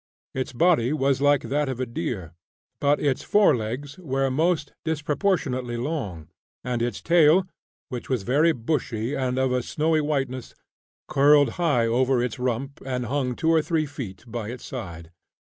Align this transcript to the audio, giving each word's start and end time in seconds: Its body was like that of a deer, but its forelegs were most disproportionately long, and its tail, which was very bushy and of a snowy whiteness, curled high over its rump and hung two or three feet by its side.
Its 0.33 0.51
body 0.51 0.91
was 0.91 1.21
like 1.21 1.43
that 1.43 1.69
of 1.69 1.79
a 1.79 1.85
deer, 1.85 2.33
but 2.79 2.99
its 2.99 3.21
forelegs 3.21 3.99
were 3.99 4.31
most 4.31 4.73
disproportionately 4.83 5.77
long, 5.77 6.27
and 6.63 6.81
its 6.81 7.03
tail, 7.03 7.45
which 7.89 8.09
was 8.09 8.23
very 8.23 8.51
bushy 8.51 9.13
and 9.13 9.37
of 9.37 9.51
a 9.51 9.61
snowy 9.61 10.01
whiteness, 10.01 10.55
curled 11.07 11.49
high 11.61 11.85
over 11.85 12.19
its 12.19 12.39
rump 12.39 12.81
and 12.83 13.05
hung 13.05 13.35
two 13.35 13.51
or 13.51 13.61
three 13.61 13.85
feet 13.85 14.23
by 14.25 14.49
its 14.49 14.65
side. 14.65 15.11